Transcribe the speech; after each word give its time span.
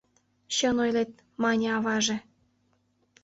—Чын 0.55 0.77
ойлет,— 0.83 1.11
мане 1.43 1.67
аваже. 1.77 2.17